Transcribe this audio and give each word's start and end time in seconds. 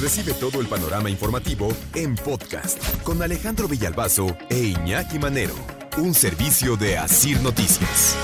Recibe 0.00 0.34
todo 0.34 0.60
el 0.60 0.66
panorama 0.66 1.08
informativo 1.08 1.68
en 1.94 2.16
podcast 2.16 3.02
con 3.02 3.22
Alejandro 3.22 3.66
Villalbazo 3.66 4.36
e 4.50 4.58
Iñaki 4.58 5.18
Manero, 5.18 5.54
un 5.96 6.12
servicio 6.12 6.76
de 6.76 6.98
Asir 6.98 7.40
Noticias. 7.40 8.14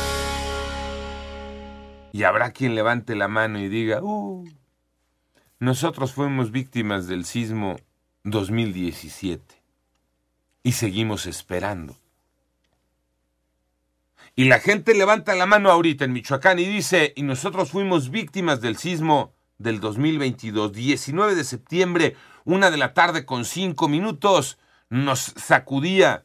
Y 2.12 2.24
habrá 2.24 2.50
quien 2.50 2.74
levante 2.74 3.14
la 3.16 3.26
mano 3.26 3.58
y 3.58 3.70
diga, 3.70 4.02
uh, 4.02 4.46
nosotros 5.60 6.12
fuimos 6.12 6.50
víctimas 6.50 7.06
del 7.06 7.24
sismo 7.24 7.78
2017 8.24 9.42
y 10.64 10.72
seguimos 10.72 11.24
esperando. 11.24 11.96
Y 14.36 14.44
la 14.44 14.60
gente 14.60 14.92
levanta 14.92 15.34
la 15.34 15.46
mano 15.46 15.70
ahorita 15.70 16.04
en 16.04 16.12
Michoacán 16.12 16.58
y 16.58 16.66
dice, 16.66 17.14
y 17.16 17.22
nosotros 17.22 17.70
fuimos 17.70 18.10
víctimas 18.10 18.60
del 18.60 18.76
sismo 18.76 19.32
del 19.58 19.80
2022, 19.80 20.72
19 20.72 21.34
de 21.34 21.44
septiembre, 21.44 22.16
una 22.44 22.70
de 22.70 22.78
la 22.78 22.94
tarde 22.94 23.24
con 23.24 23.44
cinco 23.44 23.88
minutos, 23.88 24.58
nos 24.90 25.20
sacudía 25.20 26.24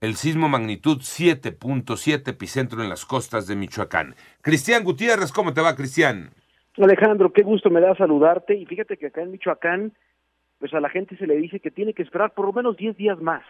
el 0.00 0.14
sismo 0.14 0.48
magnitud 0.48 0.98
7.7 0.98 2.28
epicentro 2.28 2.82
en 2.82 2.88
las 2.88 3.04
costas 3.04 3.46
de 3.46 3.56
Michoacán. 3.56 4.14
Cristian 4.40 4.82
Gutiérrez, 4.82 5.30
¿cómo 5.30 5.52
te 5.52 5.60
va, 5.60 5.76
Cristian? 5.76 6.30
Alejandro, 6.78 7.32
qué 7.32 7.42
gusto 7.42 7.68
me 7.70 7.80
da 7.80 7.94
saludarte. 7.94 8.54
Y 8.54 8.66
fíjate 8.66 8.96
que 8.96 9.08
acá 9.08 9.22
en 9.22 9.32
Michoacán, 9.32 9.92
pues 10.58 10.72
a 10.74 10.80
la 10.80 10.88
gente 10.88 11.16
se 11.16 11.26
le 11.26 11.36
dice 11.36 11.60
que 11.60 11.70
tiene 11.70 11.92
que 11.92 12.02
esperar 12.02 12.32
por 12.32 12.46
lo 12.46 12.52
menos 12.52 12.76
10 12.76 12.96
días 12.96 13.20
más. 13.20 13.42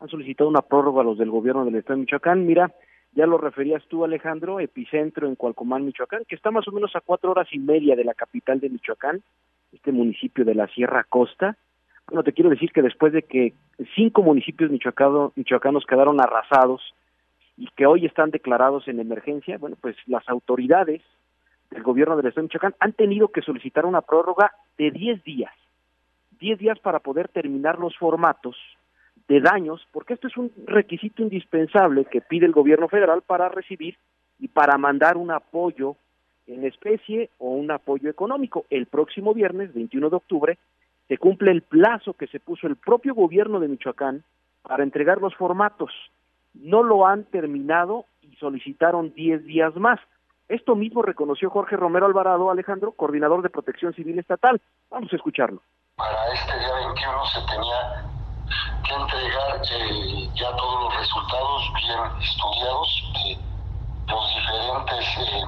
Han 0.00 0.08
solicitado 0.08 0.50
una 0.50 0.62
prórroga 0.62 1.02
a 1.02 1.04
los 1.04 1.18
del 1.18 1.30
gobierno 1.30 1.64
del 1.64 1.76
estado 1.76 1.96
de 1.96 2.02
Michoacán. 2.02 2.46
Mira, 2.46 2.74
ya 3.14 3.26
lo 3.26 3.38
referías 3.38 3.82
tú, 3.88 4.04
Alejandro, 4.04 4.58
epicentro 4.58 5.28
en 5.28 5.34
Cualcomán, 5.34 5.84
Michoacán, 5.84 6.24
que 6.26 6.34
está 6.34 6.50
más 6.50 6.66
o 6.66 6.72
menos 6.72 6.96
a 6.96 7.00
cuatro 7.00 7.30
horas 7.30 7.48
y 7.52 7.58
media 7.58 7.94
de 7.94 8.04
la 8.04 8.14
capital 8.14 8.58
de 8.58 8.70
Michoacán, 8.70 9.22
este 9.72 9.92
municipio 9.92 10.44
de 10.44 10.54
la 10.54 10.66
Sierra 10.68 11.04
Costa. 11.04 11.56
Bueno, 12.06 12.22
te 12.22 12.32
quiero 12.32 12.50
decir 12.50 12.72
que 12.72 12.82
después 12.82 13.12
de 13.12 13.22
que 13.22 13.52
cinco 13.94 14.22
municipios 14.22 14.70
michoacanos 14.70 15.86
quedaron 15.86 16.20
arrasados 16.20 16.82
y 17.56 17.68
que 17.76 17.86
hoy 17.86 18.06
están 18.06 18.30
declarados 18.30 18.88
en 18.88 18.98
emergencia, 18.98 19.58
bueno, 19.58 19.76
pues 19.80 19.96
las 20.06 20.26
autoridades 20.28 21.02
del 21.70 21.82
gobierno 21.82 22.16
del 22.16 22.26
Estado 22.26 22.42
de 22.42 22.48
Michoacán 22.48 22.74
han 22.80 22.92
tenido 22.94 23.28
que 23.28 23.42
solicitar 23.42 23.84
una 23.84 24.00
prórroga 24.00 24.52
de 24.78 24.90
10 24.90 25.22
días, 25.22 25.52
10 26.40 26.58
días 26.58 26.78
para 26.80 26.98
poder 27.00 27.28
terminar 27.28 27.78
los 27.78 27.96
formatos 27.96 28.56
de 29.28 29.40
daños, 29.40 29.86
porque 29.92 30.14
esto 30.14 30.28
es 30.28 30.36
un 30.36 30.52
requisito 30.66 31.22
indispensable 31.22 32.04
que 32.04 32.20
pide 32.20 32.46
el 32.46 32.52
gobierno 32.52 32.88
federal 32.88 33.22
para 33.22 33.48
recibir 33.48 33.96
y 34.38 34.48
para 34.48 34.76
mandar 34.78 35.16
un 35.16 35.30
apoyo 35.30 35.96
en 36.46 36.64
especie 36.64 37.30
o 37.38 37.50
un 37.50 37.70
apoyo 37.70 38.10
económico. 38.10 38.66
El 38.70 38.86
próximo 38.86 39.34
viernes, 39.34 39.72
21 39.72 40.10
de 40.10 40.16
octubre, 40.16 40.58
se 41.08 41.18
cumple 41.18 41.50
el 41.50 41.62
plazo 41.62 42.14
que 42.14 42.26
se 42.26 42.40
puso 42.40 42.66
el 42.66 42.76
propio 42.76 43.14
gobierno 43.14 43.60
de 43.60 43.68
Michoacán 43.68 44.24
para 44.62 44.82
entregar 44.82 45.20
los 45.20 45.34
formatos. 45.34 45.92
No 46.54 46.82
lo 46.82 47.06
han 47.06 47.24
terminado 47.24 48.06
y 48.22 48.34
solicitaron 48.36 49.12
10 49.14 49.44
días 49.44 49.74
más. 49.76 50.00
Esto 50.48 50.74
mismo 50.74 51.02
reconoció 51.02 51.50
Jorge 51.50 51.76
Romero 51.76 52.06
Alvarado, 52.06 52.50
Alejandro, 52.50 52.92
coordinador 52.92 53.42
de 53.42 53.50
Protección 53.50 53.94
Civil 53.94 54.18
Estatal. 54.18 54.60
Vamos 54.90 55.12
a 55.12 55.16
escucharlo. 55.16 55.62
Para 55.96 56.32
este 56.32 56.58
día 56.58 56.74
21 56.86 57.24
se 57.26 57.40
tenía 57.46 58.11
que 58.82 58.94
entregar 58.94 59.62
eh, 59.70 60.30
ya 60.34 60.56
todos 60.56 60.82
los 60.84 60.96
resultados 60.96 61.72
bien 61.74 62.00
estudiados 62.20 63.04
de 63.14 63.38
los 64.08 64.34
diferentes 64.34 65.18
eh, 65.18 65.44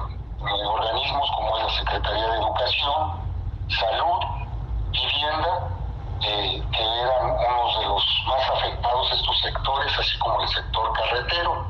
organismos 0.65 1.29
como 1.35 1.57
es 1.57 1.63
la 1.63 1.69
Secretaría 1.71 2.27
de 2.27 2.37
Educación, 2.37 3.21
Salud, 3.67 4.19
Vivienda, 4.91 5.69
eh, 6.21 6.63
que 6.71 6.83
eran 6.83 7.31
unos 7.31 7.79
de 7.79 7.85
los 7.87 8.23
más 8.27 8.49
afectados 8.49 9.11
estos 9.11 9.41
sectores, 9.41 9.99
así 9.99 10.17
como 10.19 10.41
el 10.41 10.47
sector 10.49 10.93
carretero. 10.93 11.65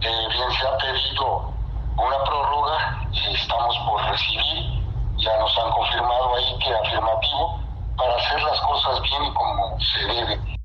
bien 0.00 0.52
se 0.52 0.66
ha 0.66 0.78
pedido 0.78 1.52
una 1.96 2.24
prórroga, 2.24 3.08
estamos 3.12 3.76
por 3.86 4.02
recibir, 4.04 4.84
ya 5.16 5.38
nos 5.38 5.58
han 5.58 5.70
confirmado 5.72 6.34
ahí 6.36 6.58
que 6.58 6.74
afirmativo, 6.74 7.60
para 7.96 8.16
hacer 8.16 8.42
las 8.42 8.60
cosas 8.60 9.02
bien 9.02 9.24
y 9.24 9.32
como 9.34 9.78
se 9.80 10.04
debe. 10.06 10.55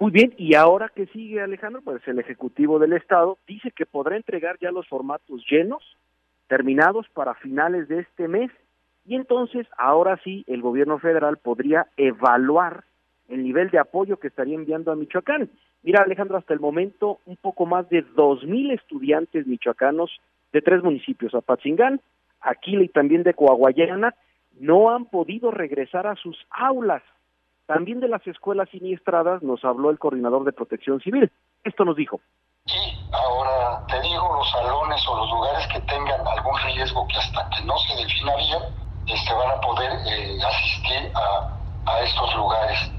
Muy 0.00 0.12
bien, 0.12 0.32
y 0.36 0.54
ahora 0.54 0.92
que 0.94 1.06
sigue 1.06 1.40
Alejandro, 1.40 1.82
pues 1.82 2.06
el 2.06 2.20
Ejecutivo 2.20 2.78
del 2.78 2.92
Estado 2.92 3.36
dice 3.48 3.72
que 3.72 3.84
podrá 3.84 4.16
entregar 4.16 4.56
ya 4.60 4.70
los 4.70 4.86
formatos 4.86 5.44
llenos, 5.50 5.82
terminados 6.46 7.08
para 7.08 7.34
finales 7.34 7.88
de 7.88 8.00
este 8.00 8.28
mes, 8.28 8.52
y 9.04 9.16
entonces 9.16 9.66
ahora 9.76 10.16
sí 10.22 10.44
el 10.46 10.62
gobierno 10.62 11.00
federal 11.00 11.38
podría 11.38 11.88
evaluar 11.96 12.84
el 13.28 13.42
nivel 13.42 13.70
de 13.70 13.80
apoyo 13.80 14.18
que 14.18 14.28
estaría 14.28 14.54
enviando 14.54 14.92
a 14.92 14.96
Michoacán. 14.96 15.50
Mira, 15.82 16.04
Alejandro, 16.04 16.36
hasta 16.36 16.54
el 16.54 16.60
momento 16.60 17.18
un 17.26 17.36
poco 17.36 17.66
más 17.66 17.88
de 17.88 18.02
dos 18.14 18.44
mil 18.44 18.70
estudiantes 18.70 19.48
michoacanos 19.48 20.20
de 20.52 20.62
tres 20.62 20.80
municipios, 20.84 21.34
Apatzingán, 21.34 22.00
Aquila 22.40 22.84
y 22.84 22.88
también 22.88 23.24
de 23.24 23.34
Coahuayana, 23.34 24.14
no 24.60 24.94
han 24.94 25.06
podido 25.06 25.50
regresar 25.50 26.06
a 26.06 26.14
sus 26.14 26.38
aulas. 26.50 27.02
También 27.68 28.00
de 28.00 28.08
las 28.08 28.26
escuelas 28.26 28.70
siniestradas 28.70 29.42
nos 29.42 29.62
habló 29.62 29.90
el 29.90 29.98
coordinador 29.98 30.42
de 30.44 30.54
protección 30.54 31.00
civil. 31.00 31.30
Esto 31.64 31.84
nos 31.84 31.96
dijo. 31.96 32.18
Y 32.64 32.96
ahora 33.12 33.84
te 33.88 34.00
digo, 34.00 34.26
los 34.38 34.50
salones 34.50 35.06
o 35.06 35.18
los 35.18 35.30
lugares 35.30 35.68
que 35.70 35.80
tengan 35.80 36.26
algún 36.26 36.54
riesgo 36.64 37.06
que 37.08 37.18
hasta 37.18 37.46
que 37.50 37.66
no 37.66 37.76
se 37.76 38.02
defina 38.02 38.32
bien, 38.36 38.62
este, 39.06 39.34
van 39.34 39.50
a 39.50 39.60
poder 39.60 39.92
eh, 39.92 40.38
asistir 40.42 41.12
a, 41.14 41.92
a 41.92 42.00
estos 42.04 42.36
lugares. 42.36 42.90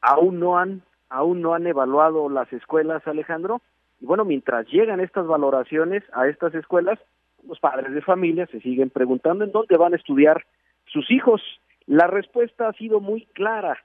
Aún 0.00 0.40
no 0.40 0.58
han 0.58 0.82
aún 1.10 1.42
no 1.42 1.52
han 1.52 1.66
evaluado 1.66 2.30
las 2.30 2.50
escuelas, 2.54 3.06
Alejandro. 3.06 3.60
Y 4.00 4.06
bueno, 4.06 4.24
mientras 4.24 4.66
llegan 4.68 5.00
estas 5.00 5.26
valoraciones 5.26 6.02
a 6.14 6.26
estas 6.26 6.54
escuelas, 6.54 6.98
los 7.46 7.60
padres 7.60 7.92
de 7.92 8.00
familia 8.00 8.46
se 8.46 8.60
siguen 8.62 8.88
preguntando 8.88 9.44
en 9.44 9.52
dónde 9.52 9.76
van 9.76 9.92
a 9.92 9.96
estudiar 9.96 10.46
sus 10.86 11.10
hijos. 11.10 11.42
La 11.84 12.06
respuesta 12.06 12.66
ha 12.66 12.72
sido 12.72 13.00
muy 13.00 13.26
clara, 13.34 13.76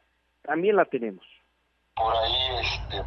también 0.44 0.75
la 0.75 0.85
tenemos. 0.85 1.25
Por 1.96 2.16
ahí 2.16 2.57
este, 2.62 3.03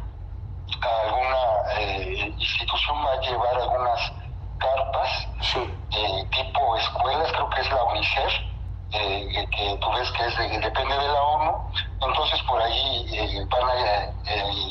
alguna 0.81 1.79
eh, 1.79 2.33
institución 2.37 2.97
va 3.05 3.13
a 3.13 3.21
llevar 3.21 3.55
algunas 3.55 4.13
carpas 4.59 5.27
de 5.55 6.25
tipo 6.29 6.77
escuelas, 6.77 7.31
creo 7.33 7.49
que 7.49 7.61
es 7.61 7.69
la 7.69 7.83
UNICEF, 7.83 8.33
eh, 8.93 9.47
que 9.51 9.77
tú 9.81 9.87
ves 9.91 10.11
que 10.11 10.25
es 10.25 10.61
depende 10.61 10.95
de 10.95 11.07
la 11.07 11.21
ONU, 11.21 11.71
entonces 12.07 12.41
por 12.43 12.61
ahí 12.61 13.05
eh, 13.13 13.45
van 13.49 13.69
a 13.69 14.11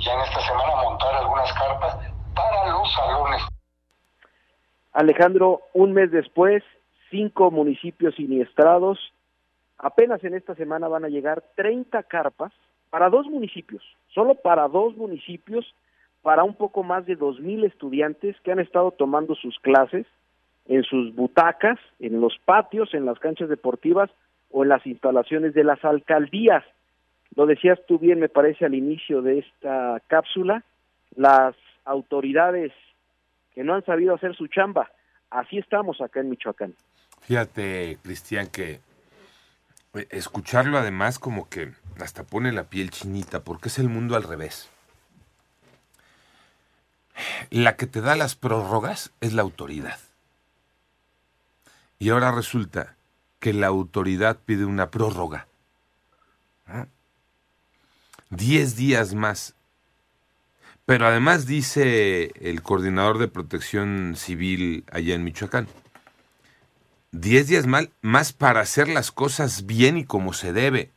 ya 0.00 0.14
en 0.14 0.20
esta 0.20 0.40
semana 0.40 0.76
montar 0.76 1.14
algunas 1.14 1.52
carpas 1.52 1.96
para 2.34 2.68
los 2.70 2.92
salones. 2.92 3.42
Alejandro, 4.92 5.60
un 5.72 5.92
mes 5.92 6.10
después, 6.10 6.62
cinco 7.10 7.50
municipios 7.50 8.14
siniestrados, 8.14 8.98
apenas 9.78 10.22
en 10.24 10.34
esta 10.34 10.54
semana 10.54 10.88
van 10.88 11.04
a 11.04 11.08
llegar 11.08 11.42
30 11.56 12.02
carpas 12.04 12.52
para 12.90 13.10
dos 13.10 13.26
municipios, 13.26 13.82
solo 14.08 14.34
para 14.36 14.68
dos 14.68 14.96
municipios, 14.96 15.74
para 16.22 16.44
un 16.44 16.54
poco 16.54 16.82
más 16.82 17.04
de 17.06 17.16
dos 17.16 17.40
mil 17.40 17.64
estudiantes 17.64 18.36
que 18.42 18.52
han 18.52 18.60
estado 18.60 18.92
tomando 18.92 19.34
sus 19.34 19.58
clases 19.58 20.06
en 20.66 20.82
sus 20.82 21.14
butacas, 21.14 21.78
en 21.98 22.20
los 22.20 22.38
patios, 22.44 22.94
en 22.94 23.04
las 23.04 23.18
canchas 23.18 23.48
deportivas 23.48 24.10
o 24.50 24.62
en 24.62 24.70
las 24.70 24.86
instalaciones 24.86 25.52
de 25.52 25.64
las 25.64 25.84
alcaldías. 25.84 26.64
Lo 27.34 27.46
decías 27.46 27.78
tú 27.86 27.98
bien, 27.98 28.20
me 28.20 28.28
parece, 28.28 28.64
al 28.64 28.74
inicio 28.74 29.20
de 29.20 29.40
esta 29.40 30.00
cápsula, 30.06 30.62
las 31.16 31.54
autoridades 31.84 32.72
que 33.54 33.64
no 33.64 33.74
han 33.74 33.84
sabido 33.84 34.14
hacer 34.14 34.34
su 34.34 34.46
chamba. 34.46 34.90
Así 35.30 35.58
estamos 35.58 36.00
acá 36.00 36.20
en 36.20 36.30
Michoacán. 36.30 36.74
Fíjate, 37.22 37.98
Cristian, 38.02 38.46
que 38.46 38.78
escucharlo 40.10 40.78
además 40.78 41.18
como 41.18 41.48
que 41.48 41.72
hasta 42.00 42.24
pone 42.24 42.52
la 42.52 42.64
piel 42.64 42.90
chinita, 42.90 43.44
porque 43.44 43.68
es 43.68 43.78
el 43.78 43.88
mundo 43.88 44.16
al 44.16 44.22
revés. 44.22 44.68
La 47.50 47.76
que 47.76 47.86
te 47.86 48.00
da 48.00 48.16
las 48.16 48.34
prórrogas 48.34 49.12
es 49.20 49.32
la 49.32 49.42
autoridad. 49.42 49.98
Y 51.98 52.10
ahora 52.10 52.32
resulta 52.32 52.96
que 53.38 53.52
la 53.52 53.68
autoridad 53.68 54.38
pide 54.44 54.64
una 54.64 54.90
prórroga. 54.90 55.46
¿Ah? 56.66 56.86
Diez 58.30 58.74
días 58.74 59.14
más. 59.14 59.54
Pero 60.86 61.06
además 61.06 61.46
dice 61.46 62.32
el 62.40 62.62
coordinador 62.62 63.18
de 63.18 63.28
protección 63.28 64.14
civil 64.16 64.84
allá 64.90 65.14
en 65.14 65.24
Michoacán, 65.24 65.68
diez 67.14 67.46
días 67.46 67.66
más, 67.66 67.88
más 68.02 68.32
para 68.32 68.60
hacer 68.60 68.88
las 68.88 69.12
cosas 69.12 69.66
bien 69.66 69.96
y 69.96 70.04
como 70.04 70.32
se 70.32 70.52
debe. 70.52 70.90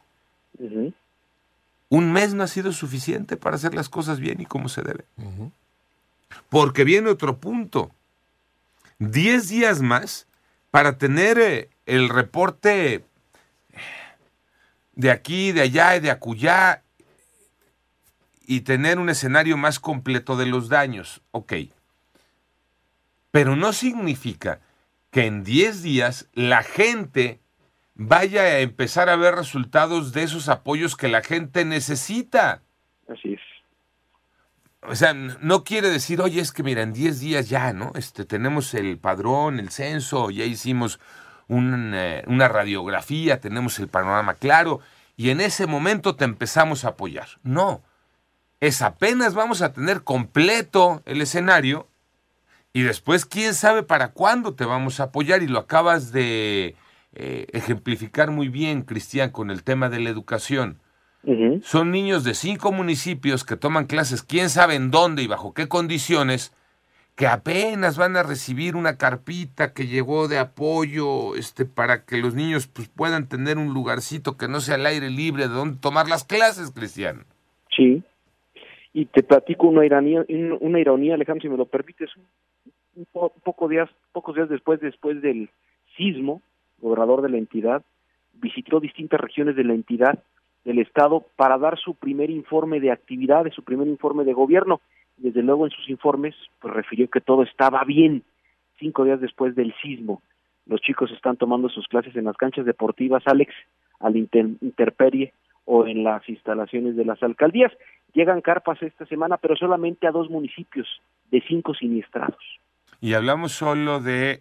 Un 1.90 2.12
mes 2.12 2.34
no 2.34 2.44
ha 2.44 2.48
sido 2.48 2.74
suficiente 2.74 3.38
para 3.38 3.56
hacer 3.56 3.74
las 3.76 3.88
cosas 3.88 4.20
bien 4.20 4.42
y 4.42 4.46
como 4.46 4.68
se 4.68 4.82
debe. 4.82 5.06
Porque 6.50 6.84
viene 6.84 7.10
otro 7.10 7.38
punto. 7.38 7.92
Diez 9.00 9.50
días 9.50 9.82
más 9.82 10.26
para 10.72 10.98
tener 10.98 11.38
eh, 11.38 11.70
el 11.86 12.10
reporte 12.10 13.06
de 14.94 15.12
aquí, 15.12 15.52
de 15.52 15.62
allá 15.62 15.96
y 15.96 16.00
de 16.00 16.10
acullá 16.10 16.82
y 18.48 18.62
tener 18.62 18.98
un 18.98 19.10
escenario 19.10 19.56
más 19.56 19.80
completo 19.80 20.36
de 20.36 20.48
los 20.48 20.68
daños. 20.68 21.22
Ok. 21.32 21.54
Pero 23.30 23.56
no 23.56 23.72
significa 23.72 24.60
que 25.12 25.26
en 25.26 25.44
10 25.44 25.84
días 25.84 26.30
la 26.34 26.64
gente 26.64 27.40
vaya 27.96 28.42
a 28.42 28.60
empezar 28.60 29.10
a 29.10 29.16
ver 29.16 29.36
resultados 29.36 30.14
de 30.14 30.24
esos 30.24 30.50
apoyos 30.50 30.96
que 30.96 31.08
la 31.08 31.24
gente 31.24 31.66
necesita. 31.66 32.62
Así 33.08 33.34
es. 33.34 33.42
O 34.84 34.96
sea, 34.96 35.14
no 35.14 35.64
quiere 35.64 35.90
decir, 35.90 36.22
oye, 36.22 36.40
es 36.40 36.52
que 36.52 36.64
mira, 36.64 36.82
en 36.82 36.94
10 36.94 37.20
días 37.20 37.50
ya, 37.50 37.74
¿no? 37.74 37.92
Este, 37.96 38.26
tenemos 38.26 38.74
el 38.74 38.98
padrón, 39.00 39.60
el 39.60 39.70
censo, 39.70 40.30
ya 40.30 40.46
hicimos 40.46 41.00
eh, 41.50 42.24
una 42.28 42.48
radiografía, 42.48 43.40
tenemos 43.40 43.80
el 43.80 43.88
panorama 43.88 44.36
claro, 44.36 44.80
y 45.16 45.32
en 45.32 45.42
ese 45.42 45.66
momento 45.66 46.16
te 46.16 46.26
empezamos 46.26 46.86
a 46.86 46.90
apoyar. 46.90 47.28
No, 47.44 47.82
es 48.60 48.82
apenas 48.82 49.34
vamos 49.34 49.62
a 49.62 49.74
tener 49.74 50.04
completo 50.04 51.02
el 51.06 51.22
escenario 51.22 51.88
y 52.78 52.84
después 52.84 53.26
quién 53.26 53.56
sabe 53.56 53.82
para 53.82 54.10
cuándo 54.10 54.54
te 54.54 54.64
vamos 54.64 55.00
a 55.00 55.06
apoyar 55.06 55.42
y 55.42 55.48
lo 55.48 55.58
acabas 55.58 56.12
de 56.12 56.76
eh, 57.16 57.48
ejemplificar 57.52 58.30
muy 58.30 58.50
bien, 58.50 58.84
Cristian, 58.84 59.32
con 59.32 59.50
el 59.50 59.64
tema 59.64 59.90
de 59.90 60.00
la 60.00 60.12
educación. 60.12 60.78
Son 61.64 61.90
niños 61.90 62.24
de 62.24 62.36
cinco 62.36 62.72
municipios 62.72 63.44
que 63.44 63.58
toman 63.58 63.88
clases, 63.88 64.22
quién 64.22 64.52
sabe 64.52 64.76
en 64.76 64.92
dónde 64.92 65.24
y 65.24 65.28
bajo 65.28 65.56
qué 65.56 65.68
condiciones, 65.68 66.54
que 67.16 67.26
apenas 67.26 67.98
van 67.98 68.16
a 68.16 68.22
recibir 68.22 68.76
una 68.76 68.96
carpita 68.96 69.74
que 69.74 69.88
llegó 69.88 70.28
de 70.28 70.38
apoyo 70.38 71.36
este, 71.36 71.66
para 71.66 72.06
que 72.06 72.18
los 72.18 72.36
niños 72.36 72.68
pues, 72.68 72.90
puedan 72.90 73.28
tener 73.28 73.58
un 73.58 73.74
lugarcito 73.74 74.38
que 74.38 74.48
no 74.48 74.62
sea 74.62 74.76
al 74.76 74.86
aire 74.86 75.10
libre 75.10 75.48
de 75.48 75.56
donde 75.56 75.80
tomar 75.80 76.08
las 76.08 76.26
clases, 76.26 76.70
Cristian. 76.70 77.26
Sí, 77.76 78.04
y 78.98 79.06
te 79.06 79.22
platico 79.22 79.68
una 79.68 79.86
ironía, 79.86 80.26
una 80.60 80.80
ironía 80.80 81.14
Alejandro, 81.14 81.44
si 81.44 81.50
me 81.50 81.58
lo 81.58 81.68
permites, 81.68 82.10
un, 82.98 83.06
poco 83.44 83.68
días, 83.68 83.90
pocos 84.12 84.36
días 84.36 84.50
después, 84.50 84.82
después 84.82 85.22
del 85.22 85.50
sismo, 85.96 86.42
gobernador 86.80 87.22
de 87.22 87.30
la 87.30 87.38
entidad 87.38 87.84
visitó 88.34 88.80
distintas 88.80 89.20
regiones 89.20 89.56
de 89.56 89.64
la 89.64 89.74
entidad 89.74 90.20
del 90.66 90.80
estado 90.80 91.26
para 91.36 91.58
dar 91.58 91.78
su 91.78 91.96
primer 91.96 92.30
informe 92.30 92.80
de 92.80 92.92
actividades, 92.92 93.54
su 93.54 93.64
primer 93.64 93.88
informe 93.88 94.26
de 94.26 94.34
gobierno. 94.34 94.82
Desde 95.18 95.42
luego 95.42 95.66
en 95.66 95.72
sus 95.72 95.90
informes 95.90 96.36
pues 96.60 96.74
refirió 96.74 97.10
que 97.10 97.22
todo 97.22 97.44
estaba 97.44 97.84
bien. 97.84 98.24
Cinco 98.80 99.06
días 99.06 99.22
después 99.22 99.56
del 99.56 99.74
sismo, 99.82 100.22
los 100.68 100.82
chicos 100.82 101.12
están 101.12 101.38
tomando 101.38 101.70
sus 101.70 101.88
clases 101.88 102.16
en 102.16 102.26
las 102.26 102.38
canchas 102.38 102.66
deportivas, 102.66 103.24
Alex, 103.26 103.54
al 104.00 104.16
interperie 104.16 105.34
o 105.66 105.88
en 105.88 106.04
las 106.04 106.28
instalaciones 106.30 106.96
de 106.96 107.06
las 107.06 107.22
alcaldías. 107.24 107.72
Llegan 108.14 108.42
carpas 108.42 108.82
esta 108.84 109.06
semana, 109.08 109.38
pero 109.38 109.56
solamente 109.56 110.06
a 110.06 110.12
dos 110.12 110.30
municipios 110.30 110.88
de 111.32 111.42
cinco 111.48 111.74
siniestrados. 111.74 112.44
Y 113.00 113.14
hablamos 113.14 113.52
solo 113.52 114.00
de 114.00 114.40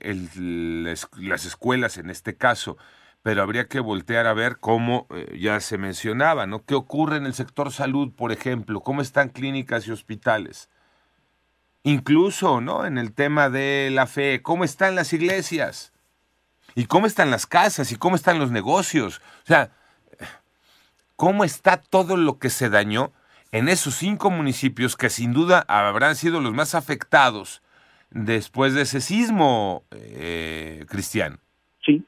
las 1.18 1.44
escuelas 1.44 1.98
en 1.98 2.08
este 2.08 2.36
caso, 2.36 2.78
pero 3.22 3.42
habría 3.42 3.68
que 3.68 3.80
voltear 3.80 4.26
a 4.26 4.34
ver 4.34 4.58
cómo 4.58 5.06
eh, 5.10 5.36
ya 5.38 5.60
se 5.60 5.78
mencionaba, 5.78 6.46
¿no? 6.46 6.64
¿Qué 6.64 6.74
ocurre 6.74 7.16
en 7.16 7.26
el 7.26 7.34
sector 7.34 7.72
salud, 7.72 8.12
por 8.12 8.32
ejemplo? 8.32 8.80
¿Cómo 8.80 9.02
están 9.02 9.28
clínicas 9.28 9.86
y 9.86 9.90
hospitales? 9.90 10.70
Incluso, 11.82 12.60
¿no? 12.60 12.86
En 12.86 12.98
el 12.98 13.12
tema 13.12 13.50
de 13.50 13.90
la 13.92 14.06
fe, 14.06 14.40
¿cómo 14.42 14.64
están 14.64 14.94
las 14.94 15.12
iglesias? 15.12 15.92
¿Y 16.74 16.86
cómo 16.86 17.06
están 17.06 17.30
las 17.30 17.46
casas? 17.46 17.92
¿Y 17.92 17.96
cómo 17.96 18.16
están 18.16 18.38
los 18.38 18.50
negocios? 18.50 19.20
O 19.42 19.46
sea, 19.46 19.70
¿cómo 21.16 21.44
está 21.44 21.76
todo 21.76 22.16
lo 22.16 22.38
que 22.38 22.50
se 22.50 22.70
dañó 22.70 23.12
en 23.52 23.68
esos 23.68 23.96
cinco 23.96 24.30
municipios 24.30 24.96
que 24.96 25.10
sin 25.10 25.32
duda 25.32 25.64
habrán 25.68 26.16
sido 26.16 26.40
los 26.40 26.54
más 26.54 26.74
afectados 26.74 27.60
después 28.16 28.74
de 28.74 28.82
ese 28.82 29.00
sismo, 29.00 29.84
eh, 29.92 30.84
Cristian. 30.88 31.38
Sí, 31.84 32.02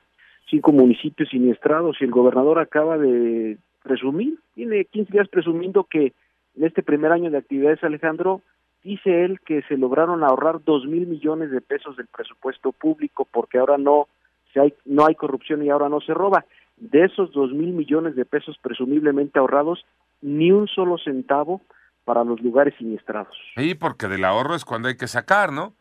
cinco 0.48 0.72
municipios 0.72 1.28
siniestrados 1.28 1.96
y 2.00 2.04
el 2.04 2.10
gobernador 2.10 2.58
acaba 2.58 2.96
de 2.96 3.58
presumir, 3.82 4.38
tiene 4.54 4.84
15 4.86 5.12
días 5.12 5.28
presumiendo 5.28 5.84
que 5.84 6.12
en 6.56 6.64
este 6.64 6.82
primer 6.82 7.12
año 7.12 7.30
de 7.30 7.38
actividades, 7.38 7.84
Alejandro, 7.84 8.42
dice 8.82 9.24
él 9.24 9.40
que 9.40 9.62
se 9.62 9.76
lograron 9.76 10.24
ahorrar 10.24 10.62
dos 10.64 10.86
mil 10.86 11.06
millones 11.06 11.50
de 11.50 11.60
pesos 11.60 11.96
del 11.96 12.06
presupuesto 12.06 12.72
público 12.72 13.26
porque 13.30 13.58
ahora 13.58 13.78
no, 13.78 14.08
se 14.52 14.60
hay, 14.60 14.74
no 14.84 15.06
hay 15.06 15.14
corrupción 15.14 15.62
y 15.62 15.70
ahora 15.70 15.88
no 15.88 16.00
se 16.00 16.14
roba. 16.14 16.44
De 16.76 17.04
esos 17.04 17.32
dos 17.32 17.52
mil 17.52 17.72
millones 17.72 18.16
de 18.16 18.24
pesos 18.24 18.56
presumiblemente 18.62 19.38
ahorrados, 19.38 19.84
ni 20.22 20.50
un 20.52 20.68
solo 20.68 20.96
centavo 20.98 21.60
para 22.04 22.24
los 22.24 22.40
lugares 22.40 22.74
siniestrados. 22.78 23.36
Sí, 23.56 23.74
porque 23.74 24.08
del 24.08 24.24
ahorro 24.24 24.54
es 24.54 24.64
cuando 24.64 24.88
hay 24.88 24.96
que 24.96 25.08
sacar, 25.08 25.52
¿no? 25.52 25.74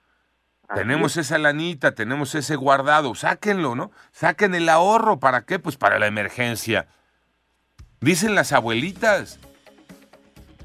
Tenemos 0.75 1.15
esa 1.15 1.37
lanita, 1.37 1.95
tenemos 1.95 2.35
ese 2.35 2.57
guardado, 2.57 3.15
sáquenlo, 3.15 3.75
¿no? 3.75 3.91
Saquen 4.11 4.53
el 4.53 4.67
ahorro, 4.67 5.17
¿para 5.19 5.43
qué? 5.43 5.59
Pues 5.59 5.77
para 5.77 5.97
la 5.97 6.07
emergencia. 6.07 6.87
Dicen 8.01 8.35
las 8.35 8.51
abuelitas, 8.51 9.39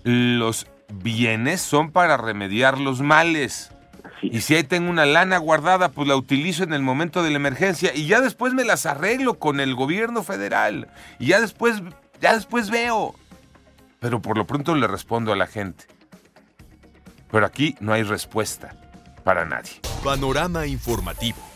los 0.03 0.67
bienes 0.93 1.61
son 1.61 1.93
para 1.93 2.17
remediar 2.17 2.79
los 2.79 3.01
males. 3.01 3.71
Y 4.23 4.41
si 4.41 4.57
ahí 4.57 4.65
tengo 4.65 4.91
una 4.91 5.07
lana 5.07 5.39
guardada, 5.39 5.91
pues 5.91 6.09
la 6.09 6.17
utilizo 6.17 6.65
en 6.65 6.73
el 6.73 6.83
momento 6.83 7.23
de 7.23 7.31
la 7.31 7.37
emergencia 7.37 7.95
y 7.95 8.07
ya 8.07 8.21
después 8.21 8.55
me 8.55 8.65
las 8.65 8.87
arreglo 8.87 9.39
con 9.39 9.61
el 9.61 9.75
gobierno 9.75 10.25
federal. 10.25 10.89
Y 11.21 11.29
ya 11.29 11.41
después, 11.41 11.81
ya 12.21 12.35
después 12.35 12.71
veo. 12.71 13.15
Pero 14.01 14.21
por 14.21 14.37
lo 14.37 14.47
pronto 14.49 14.75
le 14.75 14.89
respondo 14.89 15.33
a 15.33 15.37
la 15.37 15.47
gente. 15.47 15.85
Pero 17.31 17.47
aquí 17.47 17.77
no 17.81 17.93
hay 17.93 18.03
respuesta 18.03 18.82
para 19.23 19.45
nadie. 19.45 19.81
Panorama 20.03 20.67
informativo. 20.67 21.52